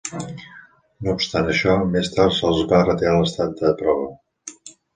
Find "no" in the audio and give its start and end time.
1.07-1.13